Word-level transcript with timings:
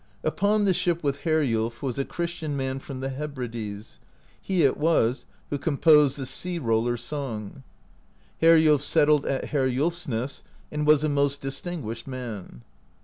Upon 0.23 0.65
the 0.65 0.73
ship 0.73 1.03
with 1.03 1.19
Heriulf 1.25 1.83
was 1.83 1.99
a 1.99 2.05
Christian 2.05 2.57
man 2.57 2.79
from 2.79 3.01
the 3.01 3.09
Hebrides, 3.09 3.99
he 4.41 4.63
it 4.63 4.75
was 4.77 5.27
who 5.51 5.59
composed 5.59 6.17
the 6.17 6.25
Sea 6.25 6.57
Rollers' 6.57 7.03
Song 7.03 7.61
(h;3), 8.41 8.47
Heriulf 8.47 8.81
settled 8.81 9.27
at 9.27 9.51
Heriulfsness, 9.51 10.41
and 10.71 10.87
was 10.87 11.03
a 11.03 11.09
most 11.09 11.39
distinguished 11.39 12.07
man. 12.07 12.63